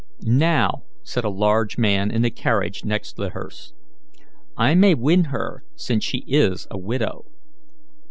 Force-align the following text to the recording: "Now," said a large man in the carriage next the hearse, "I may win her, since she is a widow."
"Now," 0.25 0.81
said 1.03 1.23
a 1.23 1.29
large 1.29 1.77
man 1.77 2.09
in 2.09 2.23
the 2.23 2.31
carriage 2.31 2.83
next 2.83 3.17
the 3.17 3.29
hearse, 3.29 3.71
"I 4.57 4.73
may 4.73 4.95
win 4.95 5.25
her, 5.25 5.63
since 5.75 6.03
she 6.03 6.23
is 6.27 6.65
a 6.71 6.77
widow." 6.79 7.25